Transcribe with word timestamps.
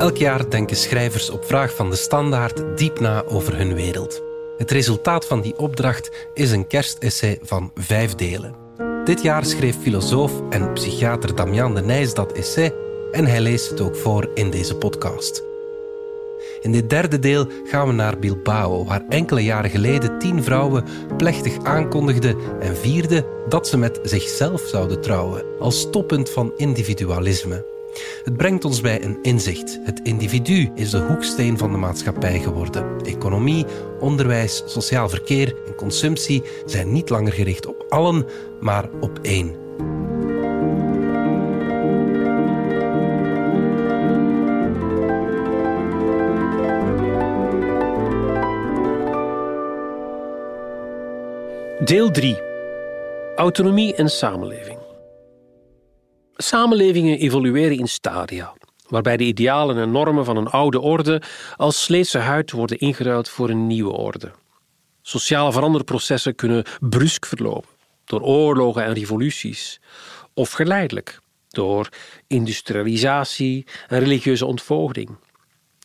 Elk 0.00 0.16
jaar 0.16 0.50
denken 0.50 0.76
schrijvers 0.76 1.30
op 1.30 1.44
vraag 1.44 1.74
van 1.74 1.90
de 1.90 1.96
standaard 1.96 2.78
diep 2.78 3.00
na 3.00 3.24
over 3.24 3.56
hun 3.56 3.74
wereld. 3.74 4.22
Het 4.56 4.70
resultaat 4.70 5.26
van 5.26 5.40
die 5.40 5.58
opdracht 5.58 6.10
is 6.34 6.50
een 6.50 6.66
kerstessay 6.66 7.38
van 7.42 7.70
vijf 7.74 8.14
delen. 8.14 8.54
Dit 9.04 9.22
jaar 9.22 9.44
schreef 9.44 9.76
filosoof 9.80 10.32
en 10.50 10.72
psychiater 10.72 11.34
Damian 11.34 11.74
de 11.74 11.80
Nijs 11.80 12.14
dat 12.14 12.32
essay 12.32 12.74
en 13.12 13.26
hij 13.26 13.40
leest 13.40 13.70
het 13.70 13.80
ook 13.80 13.96
voor 13.96 14.30
in 14.34 14.50
deze 14.50 14.76
podcast. 14.76 15.42
In 16.60 16.72
dit 16.72 16.90
derde 16.90 17.18
deel 17.18 17.46
gaan 17.64 17.86
we 17.86 17.92
naar 17.92 18.18
Bilbao, 18.18 18.84
waar 18.84 19.04
enkele 19.08 19.42
jaren 19.42 19.70
geleden 19.70 20.18
tien 20.18 20.42
vrouwen 20.42 20.84
plechtig 21.16 21.62
aankondigden 21.62 22.36
en 22.60 22.76
vierden 22.76 23.24
dat 23.48 23.68
ze 23.68 23.78
met 23.78 24.00
zichzelf 24.02 24.60
zouden 24.60 25.00
trouwen, 25.00 25.44
als 25.58 25.90
toppunt 25.90 26.30
van 26.30 26.52
individualisme. 26.56 27.69
Het 28.24 28.36
brengt 28.36 28.64
ons 28.64 28.80
bij 28.80 29.04
een 29.04 29.18
inzicht. 29.22 29.78
Het 29.84 30.00
individu 30.02 30.70
is 30.74 30.90
de 30.90 30.98
hoeksteen 30.98 31.58
van 31.58 31.72
de 31.72 31.78
maatschappij 31.78 32.38
geworden. 32.38 33.04
Economie, 33.04 33.66
onderwijs, 34.00 34.62
sociaal 34.66 35.08
verkeer 35.08 35.54
en 35.66 35.74
consumptie 35.74 36.42
zijn 36.66 36.92
niet 36.92 37.08
langer 37.08 37.32
gericht 37.32 37.66
op 37.66 37.84
allen, 37.88 38.26
maar 38.60 38.88
op 39.00 39.18
één. 39.22 39.54
Deel 51.84 52.10
3. 52.10 52.38
Autonomie 53.36 53.94
en 53.94 54.10
samenleving. 54.10 54.79
Samenlevingen 56.42 57.18
evolueren 57.18 57.78
in 57.78 57.88
stadia, 57.88 58.52
waarbij 58.88 59.16
de 59.16 59.24
idealen 59.24 59.76
en 59.78 59.90
normen 59.90 60.24
van 60.24 60.36
een 60.36 60.46
oude 60.46 60.80
orde 60.80 61.22
als 61.56 61.82
sleetse 61.82 62.18
huid 62.18 62.50
worden 62.50 62.78
ingeruild 62.78 63.28
voor 63.28 63.50
een 63.50 63.66
nieuwe 63.66 63.92
orde. 63.92 64.30
Sociale 65.02 65.52
veranderprocessen 65.52 66.34
kunnen 66.34 66.64
brusk 66.80 67.26
verlopen, 67.26 67.68
door 68.04 68.20
oorlogen 68.20 68.84
en 68.84 68.92
revoluties, 68.92 69.80
of 70.34 70.50
geleidelijk, 70.50 71.18
door 71.48 71.88
industrialisatie 72.26 73.66
en 73.88 73.98
religieuze 73.98 74.46
ontvoogding. 74.46 75.16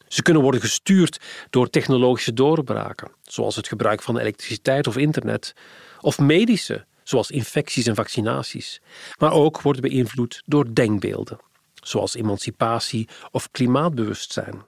Ze 0.07 0.21
kunnen 0.21 0.41
worden 0.41 0.61
gestuurd 0.61 1.19
door 1.49 1.69
technologische 1.69 2.33
doorbraken, 2.33 3.11
zoals 3.23 3.55
het 3.55 3.67
gebruik 3.67 4.01
van 4.01 4.17
elektriciteit 4.17 4.87
of 4.87 4.97
internet, 4.97 5.53
of 6.01 6.19
medische, 6.19 6.85
zoals 7.05 7.31
infecties 7.31 7.85
en 7.85 7.95
vaccinaties, 7.95 8.81
maar 9.19 9.31
ook 9.31 9.61
worden 9.61 9.81
beïnvloed 9.81 10.41
door 10.45 10.73
denkbeelden, 10.73 11.39
zoals 11.73 12.15
emancipatie 12.15 13.07
of 13.31 13.51
klimaatbewustzijn. 13.51 14.65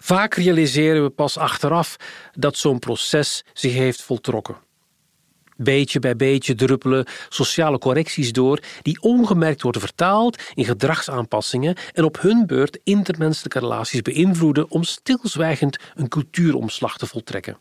Vaak 0.00 0.34
realiseren 0.34 1.02
we 1.02 1.10
pas 1.10 1.36
achteraf 1.36 1.96
dat 2.32 2.56
zo'n 2.56 2.78
proces 2.78 3.44
zich 3.52 3.72
heeft 3.72 4.02
voltrokken. 4.02 4.56
Beetje 5.56 5.98
bij 5.98 6.16
beetje 6.16 6.54
druppelen 6.54 7.06
sociale 7.28 7.78
correcties 7.78 8.32
door 8.32 8.62
die 8.82 9.00
ongemerkt 9.00 9.62
worden 9.62 9.80
vertaald 9.80 10.42
in 10.54 10.64
gedragsaanpassingen 10.64 11.76
en 11.92 12.04
op 12.04 12.20
hun 12.20 12.46
beurt 12.46 12.78
intermenselijke 12.84 13.58
relaties 13.58 14.02
beïnvloeden 14.02 14.70
om 14.70 14.82
stilzwijgend 14.82 15.78
een 15.94 16.08
cultuuromslag 16.08 16.98
te 16.98 17.06
voltrekken. 17.06 17.58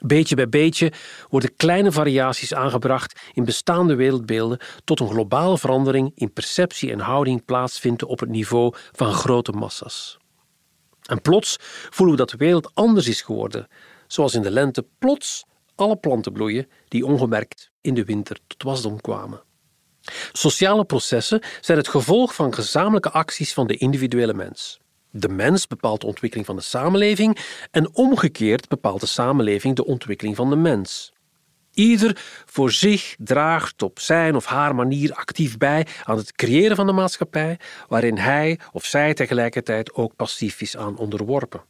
Beetje 0.00 0.34
bij 0.34 0.48
beetje 0.48 0.92
worden 1.28 1.56
kleine 1.56 1.92
variaties 1.92 2.54
aangebracht 2.54 3.20
in 3.32 3.44
bestaande 3.44 3.94
wereldbeelden 3.94 4.58
tot 4.84 5.00
een 5.00 5.08
globale 5.08 5.58
verandering 5.58 6.12
in 6.14 6.32
perceptie 6.32 6.92
en 6.92 7.00
houding 7.00 7.44
plaatsvindt 7.44 8.04
op 8.04 8.20
het 8.20 8.28
niveau 8.28 8.74
van 8.92 9.12
grote 9.12 9.52
massa's. 9.52 10.18
En 11.02 11.22
plots 11.22 11.56
voelen 11.90 12.16
we 12.16 12.20
dat 12.20 12.30
de 12.30 12.36
wereld 12.36 12.70
anders 12.74 13.08
is 13.08 13.22
geworden, 13.22 13.68
zoals 14.06 14.34
in 14.34 14.42
de 14.42 14.50
lente 14.50 14.86
plots 14.98 15.44
alle 15.74 15.96
planten 15.96 16.32
bloeien 16.32 16.68
die 16.88 17.06
ongemerkt 17.06 17.70
in 17.80 17.94
de 17.94 18.04
winter 18.04 18.38
tot 18.46 18.62
wasdom 18.62 19.00
kwamen. 19.00 19.42
Sociale 20.32 20.84
processen 20.84 21.42
zijn 21.60 21.78
het 21.78 21.88
gevolg 21.88 22.34
van 22.34 22.54
gezamenlijke 22.54 23.10
acties 23.10 23.52
van 23.52 23.66
de 23.66 23.76
individuele 23.76 24.34
mens. 24.34 24.80
De 25.10 25.28
mens 25.28 25.66
bepaalt 25.66 26.00
de 26.00 26.06
ontwikkeling 26.06 26.46
van 26.46 26.56
de 26.56 26.62
samenleving 26.62 27.38
en 27.70 27.94
omgekeerd 27.94 28.68
bepaalt 28.68 29.00
de 29.00 29.06
samenleving 29.06 29.76
de 29.76 29.84
ontwikkeling 29.84 30.36
van 30.36 30.50
de 30.50 30.56
mens. 30.56 31.12
Ieder 31.74 32.22
voor 32.46 32.72
zich 32.72 33.14
draagt 33.18 33.82
op 33.82 33.98
zijn 33.98 34.36
of 34.36 34.44
haar 34.44 34.74
manier 34.74 35.12
actief 35.12 35.56
bij 35.56 35.86
aan 36.04 36.16
het 36.16 36.32
creëren 36.32 36.76
van 36.76 36.86
de 36.86 36.92
maatschappij, 36.92 37.58
waarin 37.88 38.18
hij 38.18 38.58
of 38.72 38.84
zij 38.84 39.14
tegelijkertijd 39.14 39.94
ook 39.94 40.16
passief 40.16 40.60
is 40.60 40.76
aan 40.76 40.96
onderworpen. 40.96 41.62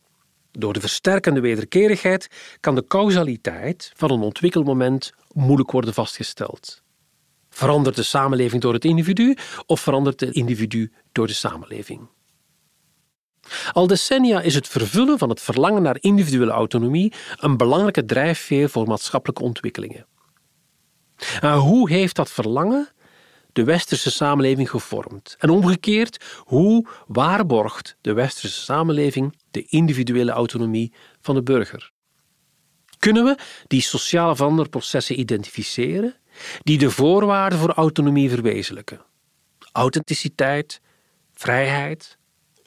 Door 0.53 0.73
de 0.73 0.81
versterkende 0.81 1.41
wederkerigheid 1.41 2.29
kan 2.61 2.75
de 2.75 2.85
causaliteit 2.87 3.93
van 3.97 4.11
een 4.11 4.21
ontwikkelmoment 4.21 5.13
moeilijk 5.33 5.71
worden 5.71 5.95
vastgesteld. 5.95 6.83
Verandert 7.51 7.97
de 7.97 8.03
samenleving 8.03 8.63
door 8.63 8.73
het 8.73 8.85
individu 8.85 9.37
of 9.67 9.81
verandert 9.81 10.21
het 10.21 10.35
individu 10.35 10.93
door 11.13 11.27
de 11.27 11.33
samenleving? 11.33 12.09
Al 13.73 13.87
decennia 13.87 14.41
is 14.41 14.55
het 14.55 14.69
vervullen 14.69 15.19
van 15.19 15.29
het 15.29 15.41
verlangen 15.41 15.83
naar 15.83 15.97
individuele 16.01 16.51
autonomie 16.51 17.13
een 17.37 17.57
belangrijke 17.57 18.05
drijfveer 18.05 18.69
voor 18.69 18.87
maatschappelijke 18.87 19.43
ontwikkelingen. 19.43 20.07
En 21.41 21.53
hoe 21.55 21.91
heeft 21.91 22.17
dat 22.17 22.31
verlangen 22.31 22.89
de 23.53 23.65
westerse 23.65 24.11
samenleving 24.11 24.71
gevormd? 24.71 25.37
En 25.39 25.51
omgekeerd, 25.51 26.25
hoe 26.39 26.87
waarborgt 27.07 27.97
de 28.01 28.13
westerse 28.13 28.61
samenleving 28.61 29.37
de 29.51 29.63
individuele 29.63 30.31
autonomie 30.31 30.93
van 31.21 31.35
de 31.35 31.43
burger? 31.43 31.91
Kunnen 32.99 33.25
we 33.25 33.39
die 33.67 33.83
sociale 33.83 34.37
veranderprocessen 34.37 35.21
identificeren 35.21 36.15
die 36.63 36.79
de 36.79 36.91
voorwaarden 36.91 37.59
voor 37.59 37.71
autonomie 37.71 38.31
verwezenlijken? 38.31 39.01
Authenticiteit, 39.73 40.81
vrijheid, 41.33 42.19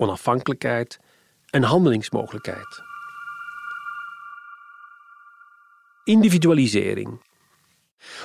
onafhankelijkheid 0.03 0.99
en 1.49 1.63
handelingsmogelijkheid. 1.63 2.81
Individualisering. 6.03 7.21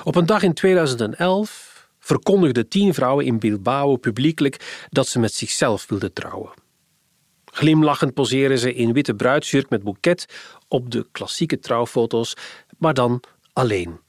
Op 0.03 0.15
een 0.15 0.25
dag 0.25 0.43
in 0.43 0.53
2011 0.53 1.89
verkondigden 1.99 2.67
tien 2.67 2.93
vrouwen 2.93 3.25
in 3.25 3.39
Bilbao 3.39 3.95
publiekelijk 3.95 4.85
dat 4.89 5.07
ze 5.07 5.19
met 5.19 5.33
zichzelf 5.33 5.87
wilden 5.87 6.13
trouwen. 6.13 6.51
Glimlachend 7.45 8.13
poseren 8.13 8.59
ze 8.59 8.73
in 8.73 8.93
witte 8.93 9.13
bruidsjurk 9.13 9.69
met 9.69 9.83
boeket 9.83 10.25
op 10.67 10.91
de 10.91 11.07
klassieke 11.11 11.59
trouwfoto's, 11.59 12.33
maar 12.77 12.93
dan 12.93 13.23
alleen. 13.53 13.99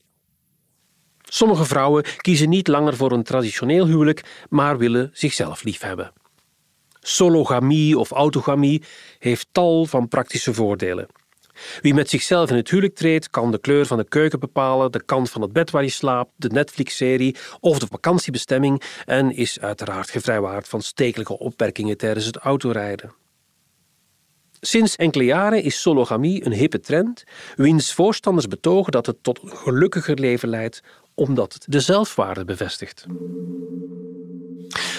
Sommige 1.23 1.65
vrouwen 1.65 2.05
kiezen 2.17 2.49
niet 2.49 2.69
langer 2.69 2.97
voor 2.97 3.13
een 3.13 3.23
traditioneel 3.23 3.87
huwelijk, 3.87 4.47
maar 4.49 4.79
willen 4.79 5.11
zichzelf 5.13 5.63
liefhebben. 5.63 6.13
Sologamie 7.01 7.99
of 7.99 8.11
autogamie 8.11 8.83
heeft 9.19 9.49
tal 9.53 9.87
van 9.87 10.09
praktische 10.09 10.55
voordelen. 10.55 11.07
Wie 11.81 11.95
met 11.95 12.11
zichzelf 12.11 12.51
in 12.51 12.57
het 12.57 12.71
huwelijk 12.71 12.95
treedt, 12.95 13.31
kan 13.31 13.51
de 13.51 13.59
kleur 13.59 13.87
van 13.87 13.97
de 13.97 14.09
keuken 14.09 14.41
bepalen, 14.41 14.93
de 14.93 15.03
kant 15.05 15.31
van 15.31 15.43
het 15.43 15.53
bed 15.53 15.71
waar 15.71 15.83
je 15.83 15.91
slaapt, 15.91 16.33
de 16.37 16.49
Netflix-serie 16.49 17.37
of 17.61 17.79
de 17.79 17.87
vakantiebestemming 17.87 18.83
en 19.05 19.37
is 19.37 19.61
uiteraard 19.61 20.11
gevrijwaard 20.11 20.69
van 20.69 20.83
stekelijke 20.83 21.39
opmerkingen 21.39 21.97
tijdens 21.97 22.27
het 22.27 22.37
autorijden. 22.37 23.13
Sinds 24.61 24.97
enkele 24.97 25.25
jaren 25.25 25.63
is 25.63 25.81
sologamie 25.81 26.47
een 26.47 26.53
hippe 26.53 26.81
trend, 26.81 27.25
wiens 27.57 27.93
voorstanders 27.93 28.47
betogen 28.47 28.93
dat 28.93 29.07
het 29.07 29.23
tot 29.23 29.43
een 29.43 29.57
gelukkiger 29.57 30.19
leven 30.19 30.49
leidt 30.49 30.83
omdat 31.15 31.53
het 31.53 31.65
de 31.69 31.81
zelfwaarde 31.81 32.45
bevestigt. 32.45 33.07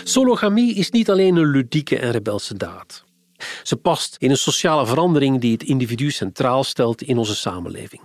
Sologamie 0.03 0.75
is 0.75 0.91
niet 0.91 1.09
alleen 1.09 1.35
een 1.35 1.51
ludieke 1.51 1.99
en 1.99 2.11
rebelse 2.11 2.53
daad. 2.53 3.03
Ze 3.63 3.75
past 3.75 4.15
in 4.19 4.29
een 4.29 4.37
sociale 4.37 4.85
verandering 4.85 5.41
die 5.41 5.51
het 5.51 5.63
individu 5.63 6.11
centraal 6.11 6.63
stelt 6.63 7.01
in 7.01 7.17
onze 7.17 7.35
samenleving. 7.35 8.01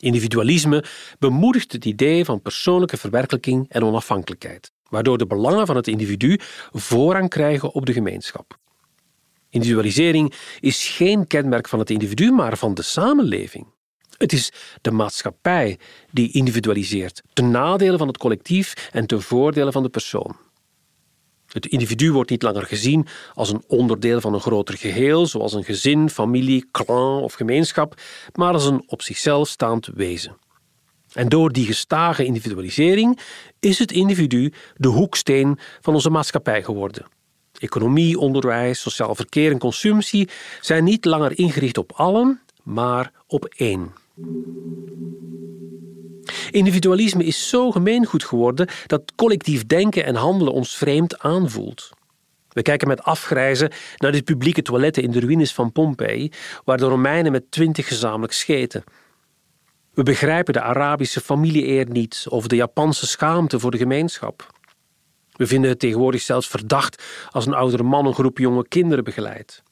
Individualisme 0.00 0.84
bemoedigt 1.18 1.72
het 1.72 1.84
idee 1.84 2.24
van 2.24 2.42
persoonlijke 2.42 2.96
verwerkelijking 2.96 3.66
en 3.68 3.84
onafhankelijkheid, 3.84 4.72
waardoor 4.88 5.18
de 5.18 5.26
belangen 5.26 5.66
van 5.66 5.76
het 5.76 5.88
individu 5.88 6.38
voorrang 6.72 7.28
krijgen 7.28 7.72
op 7.72 7.86
de 7.86 7.92
gemeenschap. 7.92 8.58
Individualisering 9.50 10.34
is 10.60 10.88
geen 10.88 11.26
kenmerk 11.26 11.68
van 11.68 11.78
het 11.78 11.90
individu, 11.90 12.30
maar 12.32 12.56
van 12.56 12.74
de 12.74 12.82
samenleving. 12.82 13.66
Het 14.16 14.32
is 14.32 14.52
de 14.80 14.90
maatschappij 14.90 15.78
die 16.10 16.32
individualiseert, 16.32 17.22
ten 17.32 17.50
nadele 17.50 17.98
van 17.98 18.06
het 18.06 18.18
collectief 18.18 18.88
en 18.92 19.06
ten 19.06 19.22
voordele 19.22 19.72
van 19.72 19.82
de 19.82 19.88
persoon. 19.88 20.36
Het 21.52 21.66
individu 21.66 22.12
wordt 22.12 22.30
niet 22.30 22.42
langer 22.42 22.62
gezien 22.62 23.06
als 23.34 23.50
een 23.50 23.64
onderdeel 23.66 24.20
van 24.20 24.34
een 24.34 24.40
groter 24.40 24.76
geheel, 24.76 25.26
zoals 25.26 25.52
een 25.52 25.64
gezin, 25.64 26.10
familie, 26.10 26.68
clan 26.70 27.22
of 27.22 27.34
gemeenschap, 27.34 28.00
maar 28.34 28.52
als 28.52 28.66
een 28.66 28.82
op 28.86 29.02
zichzelf 29.02 29.48
staand 29.48 29.88
wezen. 29.94 30.36
En 31.12 31.28
door 31.28 31.52
die 31.52 31.66
gestage 31.66 32.24
individualisering 32.24 33.18
is 33.60 33.78
het 33.78 33.92
individu 33.92 34.52
de 34.76 34.88
hoeksteen 34.88 35.58
van 35.80 35.94
onze 35.94 36.10
maatschappij 36.10 36.62
geworden. 36.62 37.06
Economie, 37.58 38.18
onderwijs, 38.18 38.80
sociaal 38.80 39.14
verkeer 39.14 39.50
en 39.50 39.58
consumptie 39.58 40.28
zijn 40.60 40.84
niet 40.84 41.04
langer 41.04 41.38
ingericht 41.38 41.78
op 41.78 41.92
allen, 41.92 42.40
maar 42.62 43.12
op 43.26 43.44
één. 43.44 43.92
Individualisme 46.50 47.24
is 47.24 47.48
zo 47.48 47.70
gemeengoed 47.70 48.24
geworden 48.24 48.68
dat 48.86 49.12
collectief 49.16 49.66
denken 49.66 50.04
en 50.04 50.14
handelen 50.14 50.52
ons 50.52 50.76
vreemd 50.76 51.18
aanvoelt. 51.18 51.90
We 52.48 52.62
kijken 52.62 52.88
met 52.88 53.02
afgrijzen 53.02 53.72
naar 53.96 54.12
de 54.12 54.22
publieke 54.22 54.62
toiletten 54.62 55.02
in 55.02 55.10
de 55.10 55.20
ruïnes 55.20 55.54
van 55.54 55.72
Pompeii, 55.72 56.32
waar 56.64 56.76
de 56.76 56.84
Romeinen 56.84 57.32
met 57.32 57.50
twintig 57.50 57.88
gezamenlijk 57.88 58.32
scheten. 58.32 58.84
We 59.94 60.02
begrijpen 60.02 60.52
de 60.52 60.60
Arabische 60.60 61.20
familie-eer 61.20 61.90
niet 61.90 62.24
of 62.28 62.46
de 62.46 62.56
Japanse 62.56 63.06
schaamte 63.06 63.58
voor 63.58 63.70
de 63.70 63.78
gemeenschap. 63.78 64.56
We 65.32 65.46
vinden 65.46 65.70
het 65.70 65.78
tegenwoordig 65.78 66.20
zelfs 66.20 66.48
verdacht 66.48 67.02
als 67.30 67.46
een 67.46 67.54
oudere 67.54 67.82
man 67.82 68.06
een 68.06 68.14
groep 68.14 68.38
jonge 68.38 68.68
kinderen 68.68 69.04
begeleidt. 69.04 69.62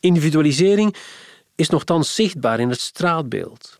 Individualisering 0.00 0.96
is 1.54 1.68
nogthans 1.68 2.14
zichtbaar 2.14 2.60
in 2.60 2.68
het 2.68 2.80
straatbeeld. 2.80 3.76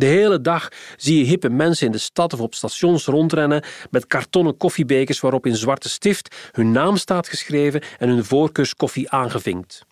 De 0.00 0.06
hele 0.06 0.40
dag 0.40 0.68
zie 0.96 1.18
je 1.18 1.24
hippe 1.24 1.48
mensen 1.48 1.86
in 1.86 1.92
de 1.92 1.98
stad 1.98 2.32
of 2.32 2.40
op 2.40 2.54
stations 2.54 3.04
rondrennen 3.04 3.64
met 3.90 4.06
kartonnen 4.06 4.56
koffiebekers 4.56 5.20
waarop 5.20 5.46
in 5.46 5.56
zwarte 5.56 5.88
stift 5.88 6.34
hun 6.52 6.72
naam 6.72 6.96
staat 6.96 7.28
geschreven 7.28 7.82
en 7.98 8.08
hun 8.08 8.24
voorkeurskoffie 8.24 9.10
aangevinkt. 9.10 9.84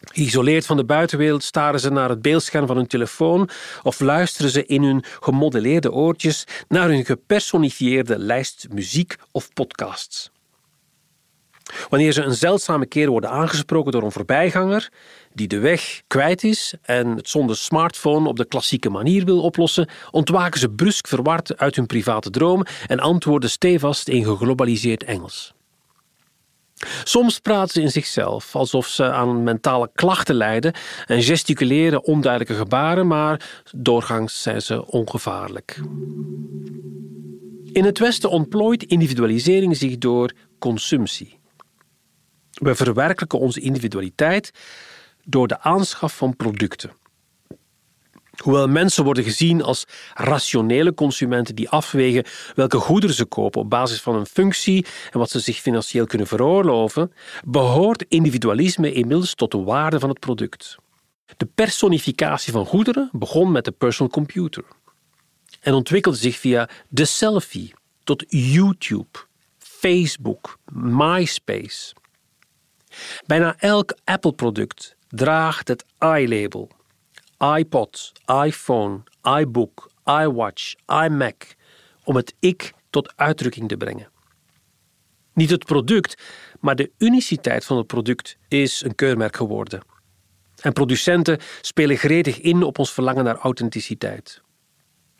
Geïsoleerd 0.00 0.66
van 0.66 0.76
de 0.76 0.84
buitenwereld 0.84 1.44
staren 1.44 1.80
ze 1.80 1.90
naar 1.90 2.08
het 2.08 2.22
beeldscherm 2.22 2.66
van 2.66 2.76
hun 2.76 2.86
telefoon 2.86 3.48
of 3.82 4.00
luisteren 4.00 4.50
ze 4.50 4.66
in 4.66 4.82
hun 4.82 5.04
gemodelleerde 5.20 5.92
oortjes 5.92 6.44
naar 6.68 6.88
hun 6.88 7.04
gepersonifieerde 7.04 8.18
lijst 8.18 8.66
muziek 8.70 9.16
of 9.32 9.52
podcasts. 9.52 10.30
Wanneer 11.88 12.12
ze 12.12 12.22
een 12.22 12.34
zeldzame 12.34 12.86
keer 12.86 13.08
worden 13.08 13.30
aangesproken 13.30 13.92
door 13.92 14.02
een 14.02 14.12
voorbijganger 14.12 14.88
die 15.34 15.48
de 15.48 15.58
weg 15.58 16.02
kwijt 16.06 16.44
is 16.44 16.74
en 16.82 17.16
het 17.16 17.28
zonder 17.28 17.56
smartphone 17.56 18.28
op 18.28 18.36
de 18.36 18.44
klassieke 18.44 18.90
manier 18.90 19.24
wil 19.24 19.42
oplossen, 19.42 19.88
ontwaken 20.10 20.60
ze 20.60 20.70
brusk 20.70 21.06
verward 21.06 21.58
uit 21.58 21.76
hun 21.76 21.86
private 21.86 22.30
droom 22.30 22.64
en 22.86 23.00
antwoorden 23.00 23.50
stevast 23.50 24.08
in 24.08 24.24
geglobaliseerd 24.24 25.04
Engels. 25.04 25.54
Soms 27.04 27.38
praten 27.38 27.72
ze 27.72 27.80
in 27.80 27.90
zichzelf 27.90 28.56
alsof 28.56 28.86
ze 28.86 29.10
aan 29.10 29.42
mentale 29.42 29.90
klachten 29.94 30.34
lijden 30.34 30.74
en 31.06 31.22
gesticuleren 31.22 32.04
onduidelijke 32.04 32.54
gebaren, 32.54 33.06
maar 33.06 33.62
doorgaans 33.76 34.42
zijn 34.42 34.62
ze 34.62 34.86
ongevaarlijk. 34.86 35.80
In 37.72 37.84
het 37.84 37.98
Westen 37.98 38.30
ontplooit 38.30 38.82
individualisering 38.82 39.76
zich 39.76 39.98
door 39.98 40.32
consumptie. 40.58 41.38
We 42.56 42.74
verwerkelijken 42.74 43.38
onze 43.38 43.60
individualiteit 43.60 44.50
door 45.24 45.48
de 45.48 45.60
aanschaf 45.60 46.16
van 46.16 46.36
producten. 46.36 46.90
Hoewel 48.42 48.68
mensen 48.68 49.04
worden 49.04 49.24
gezien 49.24 49.62
als 49.62 49.84
rationele 50.14 50.94
consumenten 50.94 51.54
die 51.54 51.68
afwegen 51.68 52.24
welke 52.54 52.78
goederen 52.78 53.16
ze 53.16 53.24
kopen 53.24 53.60
op 53.60 53.70
basis 53.70 54.00
van 54.00 54.14
een 54.14 54.26
functie 54.26 54.86
en 55.10 55.18
wat 55.18 55.30
ze 55.30 55.40
zich 55.40 55.58
financieel 55.58 56.06
kunnen 56.06 56.26
veroorloven, 56.26 57.12
behoort 57.44 58.04
individualisme 58.08 58.92
inmiddels 58.92 59.34
tot 59.34 59.50
de 59.50 59.62
waarde 59.62 59.98
van 59.98 60.08
het 60.08 60.18
product. 60.18 60.76
De 61.36 61.46
personificatie 61.54 62.52
van 62.52 62.66
goederen 62.66 63.08
begon 63.12 63.52
met 63.52 63.64
de 63.64 63.72
personal 63.72 64.12
computer 64.12 64.64
en 65.60 65.74
ontwikkelde 65.74 66.18
zich 66.18 66.36
via 66.36 66.68
de 66.88 67.04
selfie 67.04 67.74
tot 68.04 68.24
YouTube, 68.28 69.18
Facebook, 69.58 70.58
MySpace. 70.72 71.94
Bijna 73.26 73.54
elk 73.58 73.96
Apple-product 74.04 74.96
draagt 75.08 75.68
het 75.68 75.84
i-label 76.04 76.70
iPod, 77.38 78.12
iPhone, 78.44 79.02
iBook, 79.22 79.90
iWatch, 80.04 80.74
iMac 80.86 81.54
om 82.04 82.16
het 82.16 82.34
ik 82.40 82.72
tot 82.90 83.12
uitdrukking 83.16 83.68
te 83.68 83.76
brengen. 83.76 84.08
Niet 85.32 85.50
het 85.50 85.64
product, 85.64 86.22
maar 86.60 86.76
de 86.76 86.90
uniciteit 86.98 87.64
van 87.64 87.76
het 87.76 87.86
product 87.86 88.36
is 88.48 88.84
een 88.84 88.94
keurmerk 88.94 89.36
geworden. 89.36 89.80
En 90.60 90.72
producenten 90.72 91.38
spelen 91.60 91.96
gretig 91.96 92.40
in 92.40 92.62
op 92.62 92.78
ons 92.78 92.92
verlangen 92.92 93.24
naar 93.24 93.36
authenticiteit. 93.36 94.42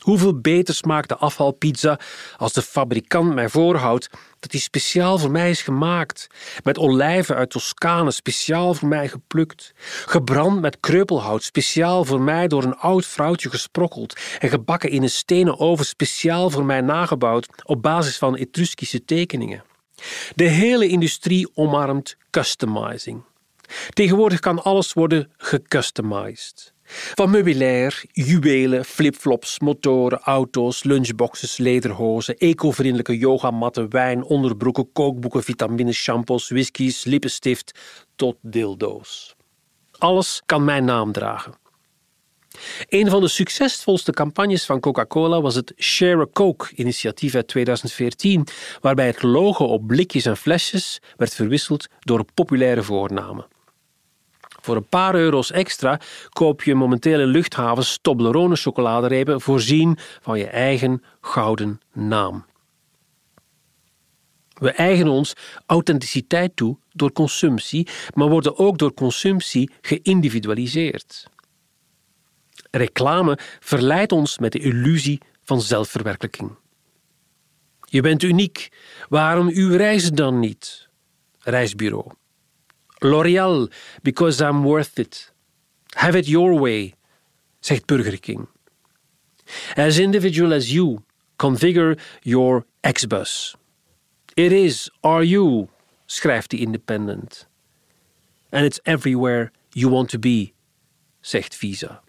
Hoeveel 0.02 0.40
beter 0.40 0.74
smaakt 0.74 1.08
de 1.08 1.16
afvalpizza 1.16 1.98
als 2.36 2.52
de 2.52 2.62
fabrikant 2.62 3.34
mij 3.34 3.48
voorhoudt 3.48 4.10
dat 4.40 4.50
die 4.50 4.60
speciaal 4.60 5.18
voor 5.18 5.30
mij 5.30 5.50
is 5.50 5.62
gemaakt, 5.62 6.26
met 6.62 6.78
olijven 6.78 7.36
uit 7.36 7.50
Toscane 7.50 8.10
speciaal 8.10 8.74
voor 8.74 8.88
mij 8.88 9.08
geplukt, 9.08 9.72
gebrand 10.06 10.60
met 10.60 10.80
kreupelhout 10.80 11.42
speciaal 11.42 12.04
voor 12.04 12.20
mij 12.20 12.48
door 12.48 12.62
een 12.62 12.76
oud 12.76 13.06
vrouwtje 13.06 13.50
gesprokkeld 13.50 14.20
en 14.38 14.48
gebakken 14.48 14.90
in 14.90 15.02
een 15.02 15.10
stenen 15.10 15.58
oven 15.58 15.86
speciaal 15.86 16.50
voor 16.50 16.64
mij 16.64 16.80
nagebouwd 16.80 17.48
op 17.64 17.82
basis 17.82 18.18
van 18.18 18.36
Etruskische 18.36 19.04
tekeningen. 19.04 19.64
De 20.34 20.48
hele 20.48 20.88
industrie 20.88 21.48
omarmt 21.54 22.16
customizing. 22.30 23.24
Tegenwoordig 23.88 24.40
kan 24.40 24.62
alles 24.62 24.92
worden 24.92 25.32
gecustomized. 25.36 26.74
Van 26.88 27.30
meubilair, 27.30 28.04
juwelen, 28.12 28.84
flipflops, 28.84 29.58
motoren, 29.58 30.18
auto's, 30.18 30.84
lunchboxes, 30.84 31.56
lederhozen, 31.56 32.36
eco-vriendelijke 32.36 33.18
yogamatten, 33.18 33.90
wijn, 33.90 34.24
onderbroeken, 34.24 34.92
kookboeken, 34.92 35.42
vitamines, 35.42 36.02
shampoos, 36.02 36.48
whiskies, 36.48 37.04
lippenstift 37.04 37.78
tot 38.16 38.36
dildo's. 38.42 39.34
Alles 39.98 40.42
kan 40.46 40.64
mijn 40.64 40.84
naam 40.84 41.12
dragen. 41.12 41.54
Een 42.88 43.10
van 43.10 43.20
de 43.20 43.28
succesvolste 43.28 44.12
campagnes 44.12 44.66
van 44.66 44.80
Coca-Cola 44.80 45.40
was 45.40 45.54
het 45.54 45.72
Share 45.78 46.20
a 46.20 46.26
Coke-initiatief 46.32 47.34
uit 47.34 47.48
2014, 47.48 48.46
waarbij 48.80 49.06
het 49.06 49.22
logo 49.22 49.64
op 49.64 49.86
blikjes 49.86 50.24
en 50.24 50.36
flesjes 50.36 51.00
werd 51.16 51.34
verwisseld 51.34 51.86
door 52.00 52.24
populaire 52.34 52.82
voornamen. 52.82 53.46
Voor 54.66 54.76
een 54.76 54.88
paar 54.88 55.14
euro's 55.14 55.50
extra 55.50 56.00
koop 56.28 56.62
je 56.62 56.74
momenteel 56.74 57.20
in 57.20 57.26
luchthavens 57.26 57.98
Toblerone 58.02 58.56
chocoladerepen 58.56 59.40
voorzien 59.40 59.98
van 60.20 60.38
je 60.38 60.46
eigen 60.46 61.02
gouden 61.20 61.80
naam. 61.92 62.44
We 64.52 64.70
eigenen 64.70 65.12
ons 65.12 65.32
authenticiteit 65.66 66.56
toe 66.56 66.78
door 66.92 67.12
consumptie, 67.12 67.88
maar 68.14 68.28
worden 68.28 68.58
ook 68.58 68.78
door 68.78 68.94
consumptie 68.94 69.70
geïndividualiseerd. 69.80 71.26
Reclame 72.70 73.38
verleidt 73.60 74.12
ons 74.12 74.38
met 74.38 74.52
de 74.52 74.58
illusie 74.58 75.20
van 75.42 75.60
zelfverwerkelijking. 75.60 76.56
Je 77.80 78.00
bent 78.00 78.22
uniek, 78.22 78.68
waarom 79.08 79.48
uw 79.48 79.76
reizen 79.76 80.14
dan 80.14 80.38
niet? 80.40 80.88
Reisbureau. 81.38 82.12
L'Oreal, 83.06 83.68
because 84.02 84.40
I'm 84.40 84.64
worth 84.64 84.98
it. 84.98 85.30
Have 85.94 86.18
it 86.18 86.26
your 86.26 86.58
way, 86.58 86.94
zegt 87.60 87.86
Burger 87.86 88.18
King. 88.18 88.48
As 89.76 89.98
individual 89.98 90.52
as 90.52 90.72
you, 90.72 91.04
configure 91.38 91.98
your 92.22 92.64
X-bus. 92.82 93.56
It 94.36 94.52
is, 94.52 94.90
are 95.02 95.24
you, 95.24 95.68
schrijft 96.06 96.50
The 96.50 96.60
Independent. 96.60 97.46
And 98.50 98.64
it's 98.64 98.80
everywhere 98.84 99.50
you 99.72 99.88
want 99.88 100.10
to 100.10 100.18
be, 100.18 100.52
zegt 101.22 101.54
Visa. 101.54 102.02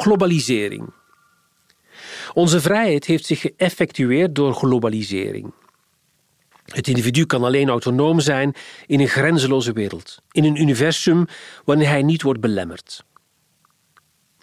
Globalisering. 0.00 0.92
Onze 2.34 2.60
vrijheid 2.60 3.04
heeft 3.04 3.26
zich 3.26 3.40
geëffectueerd 3.40 4.34
door 4.34 4.54
globalisering. 4.54 5.52
Het 6.74 6.88
individu 6.88 7.26
kan 7.26 7.44
alleen 7.44 7.68
autonoom 7.68 8.20
zijn 8.20 8.54
in 8.86 9.00
een 9.00 9.08
grenzeloze 9.08 9.72
wereld, 9.72 10.22
in 10.30 10.44
een 10.44 10.60
universum 10.60 11.26
wanneer 11.64 11.88
hij 11.88 12.02
niet 12.02 12.22
wordt 12.22 12.40
belemmerd. 12.40 13.04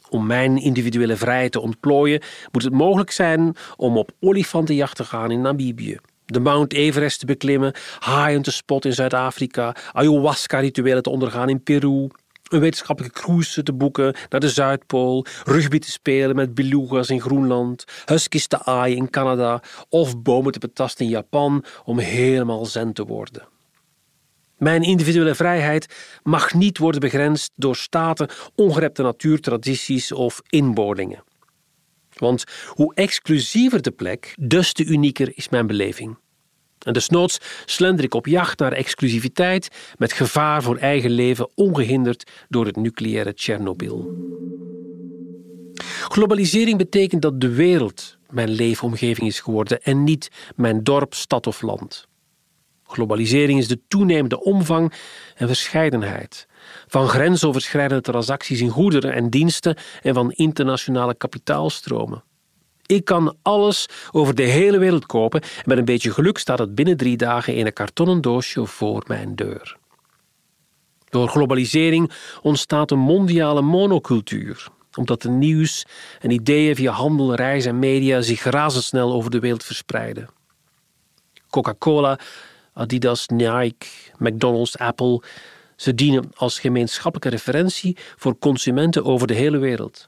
Om 0.09 0.25
mijn 0.25 0.57
individuele 0.57 1.15
vrijheid 1.15 1.51
te 1.51 1.59
ontplooien, 1.59 2.21
moet 2.51 2.63
het 2.63 2.73
mogelijk 2.73 3.11
zijn 3.11 3.55
om 3.75 3.97
op 3.97 4.11
olifantenjacht 4.19 4.95
te 4.95 5.03
gaan 5.03 5.31
in 5.31 5.41
Namibië, 5.41 5.97
de 6.25 6.39
Mount 6.39 6.73
Everest 6.73 7.19
te 7.19 7.25
beklimmen, 7.25 7.73
haaien 7.99 8.41
te 8.41 8.51
spotten 8.51 8.89
in 8.89 8.95
Zuid-Afrika, 8.95 9.75
ayahuasca-rituelen 9.91 11.03
te 11.03 11.09
ondergaan 11.09 11.49
in 11.49 11.63
Peru, 11.63 12.07
een 12.55 12.61
wetenschappelijke 12.61 13.21
cruise 13.21 13.63
te 13.63 13.73
boeken 13.73 14.15
naar 14.29 14.39
de 14.39 14.49
Zuidpool, 14.49 15.25
rugby 15.43 15.79
te 15.79 15.91
spelen 15.91 16.35
met 16.35 16.53
beluga's 16.53 17.09
in 17.09 17.21
Groenland, 17.21 17.83
huskies 18.05 18.47
te 18.47 18.63
aaien 18.63 18.97
in 18.97 19.09
Canada 19.09 19.61
of 19.89 20.21
bomen 20.21 20.51
te 20.51 20.59
betasten 20.59 21.05
in 21.05 21.11
Japan 21.11 21.63
om 21.83 21.99
helemaal 21.99 22.65
zen 22.65 22.93
te 22.93 23.05
worden. 23.05 23.47
Mijn 24.57 24.81
individuele 24.81 25.35
vrijheid 25.35 25.95
mag 26.23 26.53
niet 26.53 26.77
worden 26.77 27.01
begrensd 27.01 27.51
door 27.55 27.75
staten, 27.75 28.29
ongerepte 28.55 29.01
natuurtradities 29.01 30.11
of 30.11 30.41
inboorlingen. 30.49 31.23
Want 32.13 32.43
hoe 32.67 32.93
exclusiever 32.93 33.81
de 33.81 33.91
plek, 33.91 34.35
des 34.39 34.73
te 34.73 34.85
unieker 34.85 35.31
is 35.37 35.49
mijn 35.49 35.67
beleving. 35.67 36.17
En 36.85 36.93
desnoods 36.93 37.37
slender 37.65 38.05
ik 38.05 38.13
op 38.13 38.25
jacht 38.25 38.59
naar 38.59 38.71
exclusiviteit 38.71 39.69
met 39.97 40.13
gevaar 40.13 40.63
voor 40.63 40.77
eigen 40.77 41.11
leven 41.11 41.49
ongehinderd 41.55 42.31
door 42.49 42.65
het 42.65 42.75
nucleaire 42.75 43.33
Tsjernobyl. 43.33 44.13
Globalisering 46.07 46.77
betekent 46.77 47.21
dat 47.21 47.41
de 47.41 47.49
wereld 47.49 48.17
mijn 48.29 48.49
leefomgeving 48.49 49.27
is 49.27 49.39
geworden 49.39 49.83
en 49.83 50.03
niet 50.03 50.29
mijn 50.55 50.83
dorp, 50.83 51.13
stad 51.13 51.47
of 51.47 51.61
land. 51.61 52.07
Globalisering 52.87 53.59
is 53.59 53.67
de 53.67 53.79
toenemende 53.87 54.43
omvang 54.43 54.93
en 55.35 55.47
verscheidenheid 55.47 56.47
van 56.87 57.07
grensoverschrijdende 57.07 58.03
transacties 58.03 58.61
in 58.61 58.69
goederen 58.69 59.13
en 59.13 59.29
diensten 59.29 59.77
en 60.01 60.13
van 60.13 60.31
internationale 60.31 61.15
kapitaalstromen. 61.15 62.23
Ik 62.85 63.05
kan 63.05 63.37
alles 63.41 63.87
over 64.11 64.35
de 64.35 64.43
hele 64.43 64.77
wereld 64.77 65.05
kopen 65.05 65.41
en 65.41 65.47
met 65.65 65.77
een 65.77 65.85
beetje 65.85 66.11
geluk 66.11 66.37
staat 66.37 66.59
het 66.59 66.75
binnen 66.75 66.97
drie 66.97 67.17
dagen 67.17 67.55
in 67.55 67.65
een 67.65 67.73
kartonnen 67.73 68.21
doosje 68.21 68.65
voor 68.65 69.03
mijn 69.07 69.35
deur. 69.35 69.77
Door 71.09 71.27
globalisering 71.27 72.11
ontstaat 72.41 72.91
een 72.91 72.99
mondiale 72.99 73.61
monocultuur, 73.61 74.67
omdat 74.97 75.21
de 75.21 75.29
nieuws 75.29 75.85
en 76.19 76.31
ideeën 76.31 76.75
via 76.75 76.91
handel, 76.91 77.35
reis 77.35 77.65
en 77.65 77.79
media 77.79 78.21
zich 78.21 78.43
razendsnel 78.43 79.13
over 79.13 79.31
de 79.31 79.39
wereld 79.39 79.63
verspreiden. 79.63 80.29
Coca-Cola, 81.49 82.19
Adidas, 82.73 83.27
Nike, 83.27 83.87
McDonald's, 84.17 84.77
Apple, 84.77 85.21
ze 85.75 85.95
dienen 85.95 86.31
als 86.35 86.59
gemeenschappelijke 86.59 87.29
referentie 87.29 87.97
voor 88.15 88.37
consumenten 88.37 89.05
over 89.05 89.27
de 89.27 89.33
hele 89.33 89.57
wereld. 89.57 90.07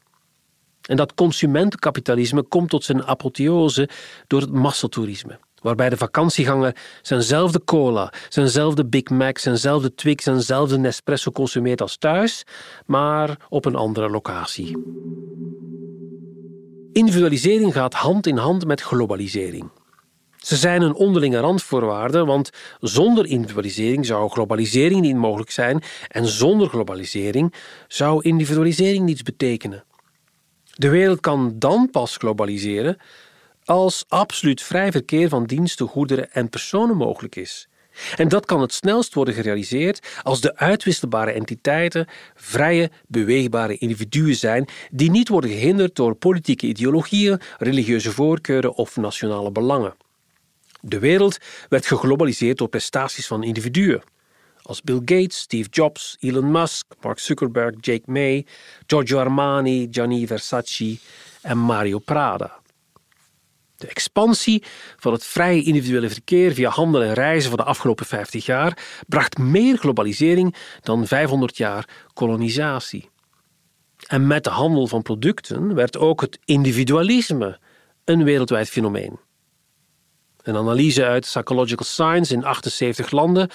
En 0.87 0.95
dat 0.97 1.13
consumentenkapitalisme 1.13 2.43
komt 2.43 2.69
tot 2.69 2.83
zijn 2.83 3.03
apotheose 3.03 3.89
door 4.27 4.41
het 4.41 4.51
massatoerisme, 4.51 5.39
waarbij 5.61 5.89
de 5.89 5.97
vakantieganger 5.97 6.75
zijnzelfde 7.01 7.63
cola, 7.65 8.13
zijnzelfde 8.29 8.85
Big 8.85 9.09
Mac, 9.09 9.37
zijnzelfde 9.37 9.95
Twix, 9.95 10.23
zijnzelfde 10.23 10.77
Nespresso 10.77 11.31
consumeert 11.31 11.81
als 11.81 11.97
thuis, 11.97 12.43
maar 12.85 13.37
op 13.49 13.65
een 13.65 13.75
andere 13.75 14.09
locatie. 14.09 14.77
Individualisering 16.91 17.73
gaat 17.73 17.93
hand 17.93 18.27
in 18.27 18.37
hand 18.37 18.65
met 18.65 18.81
globalisering. 18.81 19.69
Ze 20.37 20.55
zijn 20.55 20.81
een 20.81 20.93
onderlinge 20.93 21.39
randvoorwaarde, 21.39 22.25
want 22.25 22.49
zonder 22.79 23.25
individualisering 23.25 24.05
zou 24.05 24.29
globalisering 24.29 25.01
niet 25.01 25.15
mogelijk 25.15 25.51
zijn 25.51 25.83
en 26.07 26.25
zonder 26.25 26.69
globalisering 26.69 27.53
zou 27.87 28.21
individualisering 28.21 29.05
niets 29.05 29.23
betekenen. 29.23 29.83
De 30.77 30.89
wereld 30.89 31.19
kan 31.19 31.53
dan 31.55 31.89
pas 31.91 32.17
globaliseren 32.17 32.97
als 33.65 34.05
absoluut 34.07 34.61
vrij 34.61 34.91
verkeer 34.91 35.29
van 35.29 35.45
diensten, 35.45 35.87
goederen 35.87 36.31
en 36.31 36.49
personen 36.49 36.97
mogelijk 36.97 37.35
is. 37.35 37.67
En 38.15 38.27
dat 38.27 38.45
kan 38.45 38.61
het 38.61 38.73
snelst 38.73 39.13
worden 39.13 39.33
gerealiseerd 39.33 40.07
als 40.23 40.41
de 40.41 40.55
uitwisselbare 40.55 41.31
entiteiten 41.31 42.07
vrije, 42.35 42.91
beweegbare 43.07 43.77
individuen 43.77 44.35
zijn 44.35 44.67
die 44.91 45.11
niet 45.11 45.29
worden 45.29 45.49
gehinderd 45.49 45.95
door 45.95 46.15
politieke 46.15 46.67
ideologieën, 46.67 47.41
religieuze 47.57 48.11
voorkeuren 48.11 48.73
of 48.73 48.95
nationale 48.95 49.51
belangen. 49.51 49.95
De 50.81 50.99
wereld 50.99 51.37
werd 51.69 51.85
geglobaliseerd 51.85 52.57
door 52.57 52.69
prestaties 52.69 53.27
van 53.27 53.43
individuen. 53.43 54.03
Als 54.67 54.81
Bill 54.81 55.01
Gates, 55.05 55.37
Steve 55.37 55.69
Jobs, 55.69 56.17
Elon 56.19 56.51
Musk, 56.51 56.85
Mark 57.01 57.19
Zuckerberg, 57.19 57.75
Jake 57.79 58.11
May, 58.11 58.45
Giorgio 58.85 59.19
Armani, 59.19 59.87
Gianni 59.91 60.27
Versace 60.27 60.97
en 61.41 61.57
Mario 61.57 61.99
Prada. 61.99 62.59
De 63.77 63.87
expansie 63.87 64.63
van 64.97 65.13
het 65.13 65.25
vrije 65.25 65.63
individuele 65.63 66.09
verkeer 66.09 66.53
via 66.53 66.69
handel 66.69 67.03
en 67.03 67.13
reizen 67.13 67.49
van 67.49 67.59
de 67.59 67.65
afgelopen 67.65 68.05
50 68.05 68.45
jaar 68.45 68.77
bracht 69.07 69.37
meer 69.37 69.77
globalisering 69.77 70.55
dan 70.81 71.07
500 71.07 71.57
jaar 71.57 71.89
kolonisatie. 72.13 73.09
En 74.07 74.27
met 74.27 74.43
de 74.43 74.49
handel 74.49 74.87
van 74.87 75.01
producten 75.01 75.75
werd 75.75 75.97
ook 75.97 76.21
het 76.21 76.39
individualisme 76.45 77.59
een 78.03 78.23
wereldwijd 78.23 78.69
fenomeen. 78.69 79.19
Een 80.47 80.55
analyse 80.55 81.05
uit 81.05 81.21
Psychological 81.21 81.85
Science 81.85 82.33
in 82.33 82.43
78 82.43 83.11
landen 83.11 83.49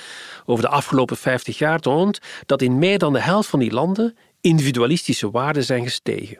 over 0.44 0.64
de 0.64 0.70
afgelopen 0.70 1.16
50 1.16 1.58
jaar 1.58 1.78
toont 1.78 2.18
dat 2.46 2.62
in 2.62 2.78
meer 2.78 2.98
dan 2.98 3.12
de 3.12 3.20
helft 3.20 3.48
van 3.48 3.58
die 3.58 3.72
landen 3.72 4.16
individualistische 4.40 5.30
waarden 5.30 5.64
zijn 5.64 5.82
gestegen. 5.82 6.38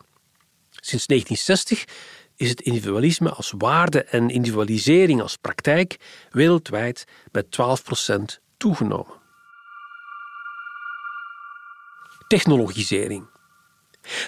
Sinds 0.71 1.07
1960 1.07 1.85
is 2.37 2.49
het 2.49 2.61
individualisme 2.61 3.31
als 3.31 3.53
waarde 3.59 4.05
en 4.05 4.31
individualisering 4.31 5.23
als 5.23 5.37
praktijk 5.37 5.97
wereldwijd 6.31 7.05
met 7.31 7.47
12% 7.47 8.41
toegenomen. 8.57 9.21
Technologisering. 12.27 13.27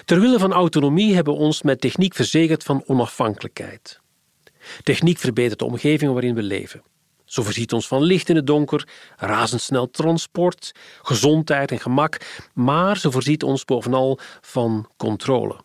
Terwille 0.05 0.39
van 0.39 0.53
autonomie 0.53 1.15
hebben 1.15 1.33
we 1.33 1.39
ons 1.39 1.61
met 1.61 1.81
techniek 1.81 2.15
verzekerd 2.15 2.63
van 2.63 2.83
onafhankelijkheid. 2.85 4.03
Techniek 4.83 5.17
verbetert 5.17 5.59
de 5.59 5.65
omgeving 5.65 6.11
waarin 6.11 6.35
we 6.35 6.43
leven. 6.43 6.83
Zo 7.25 7.43
voorziet 7.43 7.73
ons 7.73 7.87
van 7.87 8.01
licht 8.01 8.29
in 8.29 8.35
het 8.35 8.47
donker, 8.47 8.87
razendsnel 9.15 9.89
transport, 9.89 10.71
gezondheid 11.01 11.71
en 11.71 11.79
gemak, 11.79 12.17
maar 12.53 12.97
ze 12.97 13.11
voorziet 13.11 13.43
ons 13.43 13.65
bovenal 13.65 14.19
van 14.41 14.89
controle. 14.97 15.55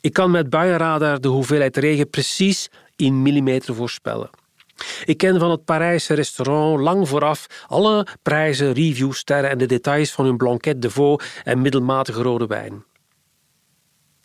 Ik 0.00 0.12
kan 0.12 0.30
met 0.30 0.50
buienradar 0.50 1.20
de 1.20 1.28
hoeveelheid 1.28 1.76
regen 1.76 2.10
precies 2.10 2.68
in 2.96 3.22
millimeter 3.22 3.74
voorspellen. 3.74 4.30
Ik 5.04 5.16
ken 5.16 5.38
van 5.38 5.50
het 5.50 5.64
Parijse 5.64 6.14
restaurant 6.14 6.80
lang 6.80 7.08
vooraf 7.08 7.46
alle 7.66 8.06
prijzen, 8.22 8.72
reviews, 8.72 9.18
sterren 9.18 9.50
en 9.50 9.58
de 9.58 9.66
details 9.66 10.10
van 10.10 10.24
hun 10.24 10.36
blanquette 10.36 10.78
de 10.78 10.90
veau 10.90 11.20
en 11.44 11.62
middelmatige 11.62 12.22
rode 12.22 12.46
wijn. 12.46 12.84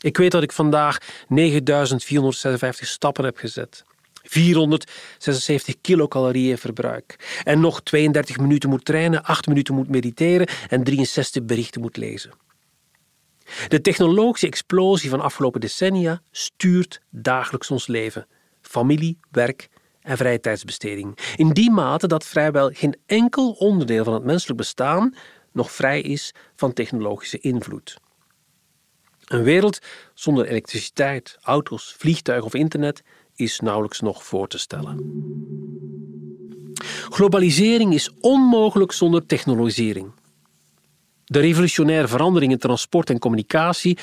Ik 0.04 0.18
weet 0.18 0.32
dat 0.32 0.44
ik 0.44 0.52
vandaag 0.52 0.98
9456 1.28 2.88
stappen 2.88 3.24
heb 3.24 3.38
gezet. 3.38 3.84
476 4.24 5.76
kilocalorieën 5.82 6.58
verbruik. 6.58 7.40
En 7.44 7.60
nog 7.60 7.82
32 7.82 8.38
minuten 8.38 8.70
moet 8.70 8.86
trainen, 8.86 9.24
8 9.24 9.48
minuten 9.48 9.76
moet 9.76 9.90
mediteren 9.90 10.48
en 10.70 10.84
63 10.84 11.44
berichten 11.44 11.82
moet 11.82 11.98
lezen. 11.98 12.32
De 13.68 13.82
technologische 13.82 14.48
explosie 14.48 15.10
van 15.10 15.22
afgelopen 15.22 15.62
decennia 15.62 16.22
stuurt 16.32 17.02
dagelijks 17.10 17.72
ons 17.72 17.88
leven. 17.88 18.28
Familie, 18.62 19.18
werk 19.32 19.70
en 20.02 20.18
vrije 20.18 20.40
tijdsbesteding. 20.40 21.18
In 21.36 21.50
die 21.50 21.72
mate 21.72 22.08
dat 22.08 22.26
vrijwel 22.26 22.70
geen 22.74 22.98
enkel 23.06 23.52
onderdeel 23.52 24.04
van 24.04 24.14
het 24.14 24.24
menselijk 24.24 24.58
bestaan 24.58 25.16
nog 25.52 25.72
vrij 25.72 26.02
is 26.02 26.34
van 26.56 26.74
technologische 26.74 27.40
invloed. 27.40 28.02
Een 29.34 29.44
wereld 29.44 29.80
zonder 30.14 30.46
elektriciteit, 30.46 31.38
auto's, 31.42 31.96
vliegtuigen 31.98 32.48
of 32.48 32.54
internet 32.54 33.04
is 33.36 33.60
nauwelijks 33.60 34.00
nog 34.00 34.26
voor 34.26 34.48
te 34.48 34.58
stellen. 34.58 34.98
Globalisering 37.10 37.94
is 37.94 38.12
onmogelijk 38.20 38.92
zonder 38.92 39.26
technologisering. 39.26 40.12
De 41.26 41.40
revolutionaire 41.40 42.08
veranderingen 42.08 42.56
in 42.56 42.62
transport 42.62 43.10
en 43.10 43.20
communicatie 43.20 43.98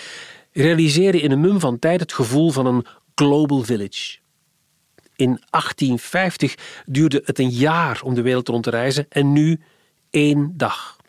realiseren 0.52 1.20
in 1.20 1.30
een 1.30 1.40
mum 1.40 1.60
van 1.60 1.78
tijd 1.78 2.00
het 2.00 2.12
gevoel 2.12 2.50
van 2.50 2.66
een 2.66 2.86
global 3.14 3.62
village. 3.62 4.18
In 5.16 5.42
1850 5.50 6.54
duurde 6.86 7.22
het 7.24 7.38
een 7.38 7.50
jaar 7.50 8.00
om 8.04 8.14
de 8.14 8.22
wereld 8.22 8.48
rond 8.48 8.62
te 8.62 8.70
reizen 8.70 9.06
en 9.08 9.32
nu 9.32 9.60
één 10.10 10.52
dag. 10.56 10.99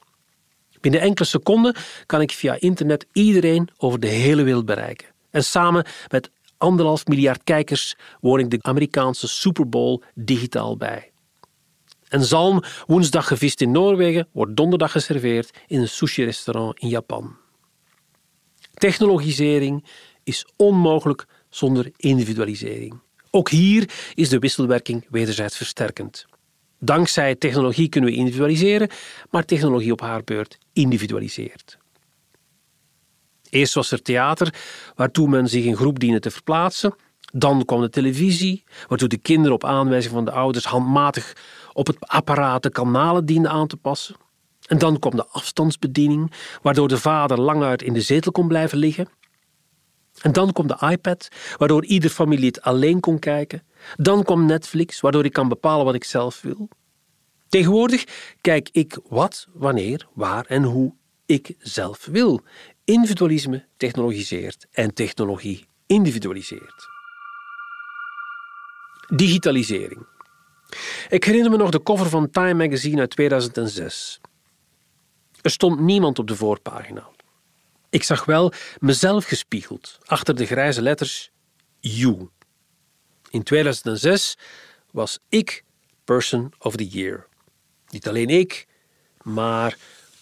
Binnen 0.82 1.02
enkele 1.02 1.28
seconden 1.28 1.76
kan 2.06 2.22
ik 2.22 2.32
via 2.32 2.56
internet 2.60 3.06
iedereen 3.12 3.70
over 3.78 4.00
de 4.00 4.08
hele 4.08 4.44
wereld 4.44 4.66
bereiken. 4.66 5.08
En 5.30 5.44
samen 5.44 5.86
met 6.08 6.30
anderhalf 6.58 7.06
miljard 7.06 7.44
kijkers 7.44 7.96
woon 8.20 8.40
ik 8.40 8.50
de 8.50 8.58
Amerikaanse 8.62 9.28
Super 9.28 9.70
Bowl 9.70 10.02
digitaal 10.16 10.78
bij. 10.78 11.12
En 12.08 12.24
zalm, 12.24 12.64
woensdag 12.88 13.28
gevist 13.28 13.62
in 13.62 13.72
Noorwegen, 13.72 14.28
wordt 14.32 14.56
donderdag 14.56 14.92
geserveerd 14.92 15.58
in 15.68 15.82
een 15.82 15.90
sushi-restaurant 15.90 16.80
in 16.80 16.88
Japan. 16.88 17.36
Technologisering 18.74 19.86
is 20.24 20.46
onmogelijk 20.56 21.26
zonder 21.50 21.92
individualisering. 21.98 23.00
Ook 23.30 23.50
hier 23.50 23.90
is 24.14 24.30
de 24.30 24.40
wisselwerking 24.40 25.08
wederzijds 25.10 25.58
versterkend. 25.58 26.26
Dankzij 26.84 27.36
technologie 27.36 27.90
kunnen 27.90 28.10
we 28.10 28.16
individualiseren, 28.16 28.90
maar 29.30 29.46
technologie 29.46 29.92
op 29.92 30.02
haar 30.02 30.24
beurt 30.24 30.58
individualiseert. 30.74 31.78
Eerst 33.50 33.74
was 33.74 33.92
er 33.92 34.02
theater, 34.02 34.54
waartoe 34.96 35.28
men 35.28 35.48
zich 35.48 35.64
in 35.64 35.76
groep 35.76 36.00
diende 36.00 36.20
te 36.20 36.32
verplaatsen. 36.32 36.96
Dan 37.34 37.66
kwam 37.66 37.82
de 37.82 37.90
televisie, 37.90 38.64
waartoe 38.88 39.08
de 39.08 39.18
kinderen 39.18 39.54
op 39.54 39.64
aanwijzing 39.64 40.14
van 40.14 40.26
de 40.26 40.32
ouders 40.32 40.66
handmatig 40.66 41.36
op 41.74 41.88
het 41.88 41.98
apparaat 42.00 42.64
de 42.64 42.70
kanalen 42.70 43.26
dienden 43.26 43.52
aan 43.52 43.68
te 43.68 43.78
passen. 43.78 44.16
En 44.66 44.78
dan 44.78 45.00
kwam 45.00 45.16
de 45.16 45.28
afstandsbediening, 45.28 46.32
waardoor 46.62 46.88
de 46.88 46.98
vader 46.98 47.40
lang 47.40 47.64
uit 47.64 47.82
in 47.82 47.94
de 47.94 48.02
zetel 48.02 48.32
kon 48.32 48.48
blijven 48.48 48.78
liggen. 48.78 49.08
En 50.22 50.32
dan 50.32 50.52
komt 50.54 50.70
de 50.70 50.88
iPad, 50.88 51.28
waardoor 51.58 51.86
ieder 51.86 52.10
familie 52.10 52.48
het 52.48 52.62
alleen 52.62 53.00
kon 53.00 53.20
kijken. 53.20 53.64
Dan 53.96 54.24
kwam 54.24 54.46
Netflix, 54.46 55.00
waardoor 55.00 55.26
ik 55.26 55.34
kan 55.34 55.48
bepalen 55.48 55.86
wat 55.86 55.96
ik 55.96 56.04
zelf 56.04 56.42
wil. 56.42 56.70
Tegenwoordig 57.50 58.04
kijk 58.42 58.70
ik 58.72 58.98
wat, 59.10 59.48
wanneer, 59.54 60.08
waar 60.14 60.46
en 60.46 60.64
hoe 60.64 60.94
ik 61.26 61.56
zelf 61.60 62.06
wil. 62.06 62.42
Individualisme 62.84 63.66
technologiseert 63.78 64.68
en 64.72 64.94
technologie 64.94 65.68
individualiseert. 65.86 66.90
Digitalisering. 69.16 70.06
Ik 71.10 71.24
herinner 71.24 71.52
me 71.52 71.58
nog 71.58 71.70
de 71.70 71.84
cover 71.84 72.10
van 72.10 72.30
Time 72.30 72.54
Magazine 72.54 73.00
uit 73.00 73.10
2006. 73.10 74.20
Er 75.42 75.52
stond 75.52 75.80
niemand 75.80 76.20
op 76.20 76.28
de 76.28 76.36
voorpagina. 76.36 77.10
Ik 77.90 78.04
zag 78.04 78.26
wel 78.26 78.54
mezelf 78.80 79.26
gespiegeld 79.26 80.00
achter 80.06 80.36
de 80.36 80.46
grijze 80.46 80.82
letters 80.82 81.32
You. 81.80 82.30
In 83.32 83.44
2006 83.44 84.38
was 84.92 85.20
ik 85.30 85.64
Person 86.04 86.54
of 86.60 86.76
the 86.76 86.88
Year. 86.88 87.28
Niet 87.90 88.08
alleen 88.08 88.30
ik, 88.30 88.68
maar 89.22 89.78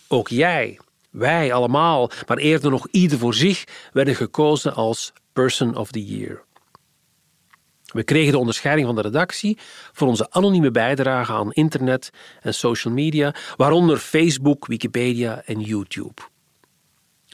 ook 0.07 0.27
jij, 0.27 0.79
wij 1.09 1.53
allemaal, 1.53 2.11
maar 2.27 2.37
eerder 2.37 2.71
nog 2.71 2.87
ieder 2.91 3.17
voor 3.17 3.33
zich, 3.33 3.63
werden 3.93 4.15
gekozen 4.15 4.73
als 4.73 5.13
Person 5.33 5.75
of 5.75 5.91
the 5.91 6.05
Year. 6.05 6.43
We 7.85 8.03
kregen 8.03 8.31
de 8.31 8.37
onderscheiding 8.37 8.87
van 8.87 8.95
de 8.95 9.01
redactie 9.01 9.57
voor 9.91 10.07
onze 10.07 10.31
anonieme 10.31 10.71
bijdrage 10.71 11.31
aan 11.31 11.51
internet 11.51 12.09
en 12.41 12.53
social 12.53 12.93
media, 12.93 13.35
waaronder 13.55 13.97
Facebook, 13.97 14.67
Wikipedia 14.67 15.41
en 15.45 15.59
YouTube. 15.59 16.21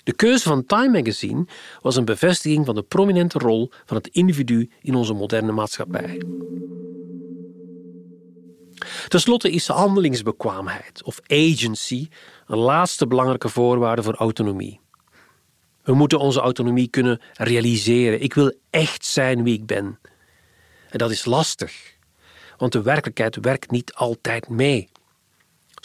De 0.06 0.14
keuze 0.14 0.44
van 0.44 0.66
Time 0.66 0.90
Magazine 0.90 1.46
was 1.82 1.96
een 1.96 2.06
bevestiging 2.06 2.66
van 2.66 2.76
de 2.76 2.84
prominente 2.84 3.38
rol 3.38 3.70
van 3.86 3.98
het 3.98 4.08
individu 4.08 4.70
in 4.82 4.96
onze 4.96 5.14
moderne 5.14 5.52
maatschappij. 5.52 6.22
Ten 9.08 9.20
slotte 9.20 9.52
is 9.52 9.68
handelingsbekwaamheid 9.68 11.04
of 11.04 11.20
agency 11.28 12.08
een 12.48 12.58
laatste 12.58 13.08
belangrijke 13.08 13.50
voorwaarde 13.50 14.04
voor 14.04 14.16
autonomie. 14.16 14.80
We 15.84 15.94
moeten 15.94 16.20
onze 16.20 16.40
autonomie 16.40 16.88
kunnen 16.88 17.22
realiseren. 17.34 18.22
Ik 18.22 18.34
wil 18.34 18.54
echt 18.70 19.06
zijn 19.06 19.44
wie 19.44 19.54
ik 19.54 19.66
ben. 19.66 20.00
En 20.90 20.98
dat 20.98 21.12
is 21.12 21.26
lastig, 21.26 21.96
want 22.58 22.72
de 22.72 22.82
werkelijkheid 22.82 23.36
werkt 23.36 23.72
niet 23.72 23.94
altijd 23.94 24.50
mee. 24.50 24.90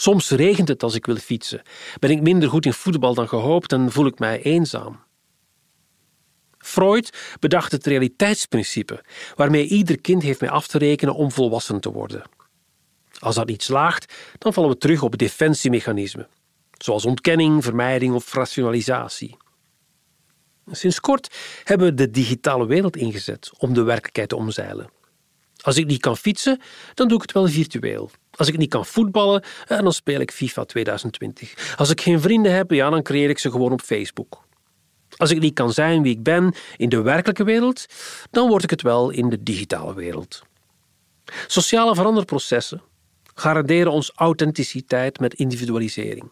Soms 0.01 0.31
regent 0.31 0.69
het 0.69 0.83
als 0.83 0.95
ik 0.95 1.07
wil 1.07 1.17
fietsen. 1.17 1.63
Ben 1.99 2.11
ik 2.11 2.21
minder 2.21 2.49
goed 2.49 2.67
in 2.67 2.73
voetbal 2.73 3.15
dan 3.15 3.29
gehoopt 3.29 3.73
en 3.73 3.93
voel 3.93 4.07
ik 4.07 4.19
mij 4.19 4.43
eenzaam. 4.43 5.01
Freud 6.59 7.37
bedacht 7.41 7.73
het 7.73 7.87
realiteitsprincipe, 7.87 9.05
waarmee 9.35 9.67
ieder 9.67 10.01
kind 10.01 10.23
heeft 10.23 10.41
mee 10.41 10.51
af 10.51 10.67
te 10.67 10.79
rekenen 10.79 11.15
om 11.15 11.33
volwassen 11.33 11.81
te 11.81 11.93
worden. 11.93 12.23
Als 13.19 13.35
dat 13.35 13.47
niet 13.47 13.63
slaagt, 13.63 14.15
dan 14.39 14.53
vallen 14.53 14.71
we 14.71 14.77
terug 14.77 15.03
op 15.03 15.19
defensiemechanismen, 15.19 16.29
zoals 16.79 17.05
ontkenning, 17.05 17.65
vermijding 17.65 18.15
of 18.15 18.35
rationalisatie. 18.35 19.37
Sinds 20.71 21.01
kort 21.01 21.37
hebben 21.65 21.87
we 21.87 21.95
de 21.95 22.11
digitale 22.11 22.67
wereld 22.67 22.97
ingezet 22.97 23.51
om 23.59 23.75
de 23.75 23.83
werkelijkheid 23.83 24.29
te 24.29 24.37
omzeilen. 24.37 24.91
Als 25.63 25.77
ik 25.77 25.87
niet 25.87 26.01
kan 26.01 26.17
fietsen, 26.17 26.61
dan 26.95 27.09
doe 27.09 27.17
ik 27.17 27.23
het 27.23 27.33
wel 27.33 27.49
virtueel. 27.49 28.11
Als 28.31 28.49
ik 28.49 28.57
niet 28.57 28.71
kan 28.71 28.87
voetballen, 28.87 29.45
eh, 29.67 29.79
dan 29.79 29.93
speel 29.93 30.21
ik 30.21 30.31
FIFA 30.31 30.65
2020. 30.65 31.75
Als 31.77 31.91
ik 31.91 32.01
geen 32.01 32.21
vrienden 32.21 32.53
heb, 32.53 32.71
ja, 32.71 32.91
dan 32.91 33.03
creëer 33.03 33.31
ik 33.31 33.39
ze 33.39 33.51
gewoon 33.51 33.73
op 33.73 33.81
Facebook. 33.81 34.45
Als 35.17 35.31
ik 35.31 35.41
niet 35.41 35.55
kan 35.55 35.73
zijn 35.73 36.03
wie 36.03 36.13
ik 36.13 36.23
ben 36.23 36.55
in 36.77 36.89
de 36.89 37.03
werkelijke 37.03 37.45
wereld, 37.45 37.87
dan 38.31 38.49
word 38.49 38.63
ik 38.63 38.71
het 38.71 38.83
wel 38.83 39.11
in 39.11 39.29
de 39.29 39.43
digitale 39.43 39.95
wereld. 39.95 40.43
Sociale 41.47 41.95
veranderprocessen 41.95 42.83
garanderen 43.35 43.93
ons 43.93 44.13
authenticiteit 44.15 45.21
met 45.21 45.35
individualisering, 45.35 46.31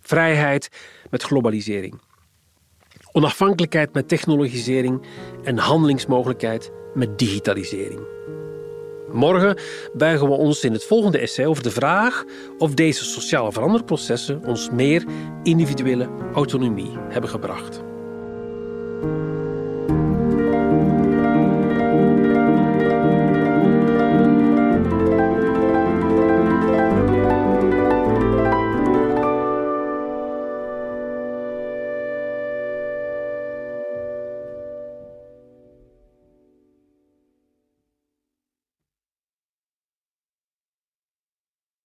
vrijheid 0.00 0.68
met 1.10 1.22
globalisering, 1.22 2.00
onafhankelijkheid 3.12 3.92
met 3.92 4.08
technologisering 4.08 5.02
en 5.44 5.58
handelingsmogelijkheid 5.58 6.70
met 6.94 7.18
digitalisering. 7.18 8.00
Morgen 9.12 9.56
buigen 9.92 10.28
we 10.28 10.34
ons 10.34 10.64
in 10.64 10.72
het 10.72 10.84
volgende 10.84 11.18
essay 11.18 11.46
over 11.46 11.62
de 11.62 11.70
vraag 11.70 12.24
of 12.58 12.74
deze 12.74 13.04
sociale 13.04 13.52
veranderprocessen 13.52 14.44
ons 14.44 14.70
meer 14.70 15.04
individuele 15.42 16.08
autonomie 16.34 16.90
hebben 17.08 17.30
gebracht. 17.30 17.91